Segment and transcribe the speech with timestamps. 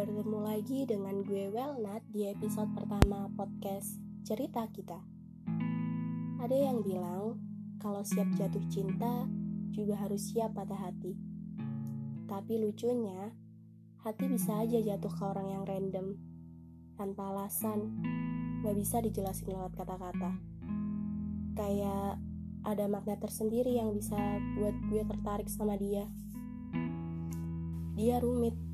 [0.00, 4.96] Ketemu lagi dengan gue Welnat di episode pertama podcast Cerita Kita.
[6.40, 7.36] Ada yang bilang
[7.76, 9.28] kalau siap jatuh cinta
[9.76, 11.12] juga harus siap patah hati.
[12.24, 13.28] Tapi lucunya,
[14.00, 16.16] hati bisa aja jatuh ke orang yang random,
[16.96, 17.92] tanpa alasan,
[18.64, 20.32] gak bisa dijelasin lewat kata-kata.
[21.60, 22.16] Kayak
[22.64, 24.16] ada makna tersendiri yang bisa
[24.56, 26.08] buat gue tertarik sama dia.
[28.00, 28.69] Dia rumit,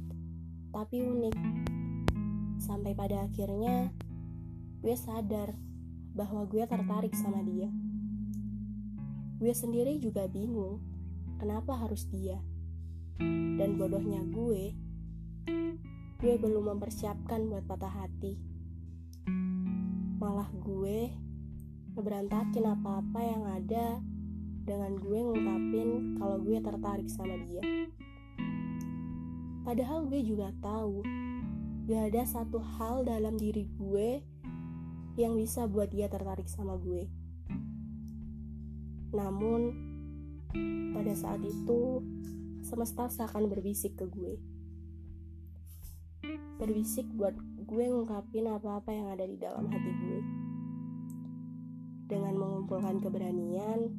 [0.76, 1.36] tapi unik.
[2.60, 3.88] Sampai pada akhirnya,
[4.84, 5.56] gue sadar
[6.12, 7.72] bahwa gue tertarik sama dia.
[9.40, 10.84] Gue sendiri juga bingung
[11.40, 12.36] kenapa harus dia.
[13.56, 14.76] Dan bodohnya gue,
[16.20, 18.36] gue belum mempersiapkan buat patah hati.
[20.20, 21.08] Malah gue
[21.96, 23.96] ngeberantakin apa-apa yang ada
[24.68, 27.64] dengan gue ngungkapin kalau gue tertarik sama dia.
[29.66, 31.02] Padahal gue juga tahu
[31.90, 34.22] gak ada satu hal dalam diri gue
[35.18, 37.10] yang bisa buat dia tertarik sama gue.
[39.10, 39.74] Namun,
[40.94, 41.98] pada saat itu,
[42.62, 44.38] semesta seakan berbisik ke gue.
[46.62, 47.34] Berbisik buat
[47.66, 50.20] gue ngungkapin apa-apa yang ada di dalam hati gue.
[52.06, 53.90] Dengan mengumpulkan keberanian,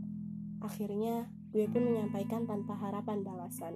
[0.63, 3.75] akhirnya gue pun menyampaikan tanpa harapan balasan.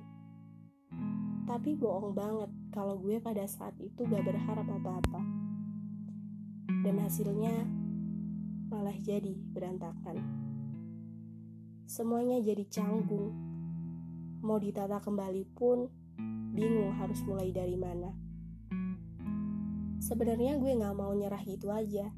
[1.46, 5.22] Tapi bohong banget kalau gue pada saat itu gak berharap apa-apa.
[6.82, 7.68] Dan hasilnya
[8.72, 10.22] malah jadi berantakan.
[11.86, 13.36] Semuanya jadi canggung.
[14.42, 15.92] Mau ditata kembali pun
[16.56, 18.10] bingung harus mulai dari mana.
[20.02, 22.10] Sebenarnya gue gak mau nyerah gitu aja.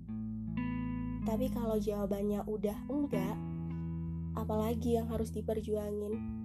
[1.23, 3.37] Tapi kalau jawabannya udah enggak,
[4.35, 6.42] apalagi yang harus diperjuangin?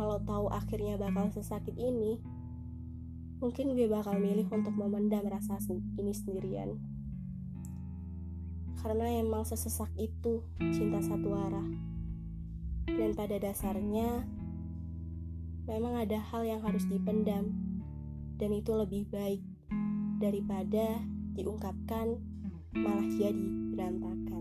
[0.00, 2.16] Kalau tahu akhirnya bakal sesakit ini,
[3.36, 5.60] mungkin gue bakal milih untuk memendam rasa
[6.00, 6.80] ini sendirian.
[8.80, 10.40] Karena emang sesesak itu
[10.72, 11.68] cinta satu arah.
[12.88, 14.24] Dan pada dasarnya,
[15.68, 17.52] memang ada hal yang harus dipendam,
[18.40, 19.44] dan itu lebih baik
[20.16, 20.96] daripada
[21.36, 22.16] diungkapkan
[22.72, 24.39] malah jadi berantakan.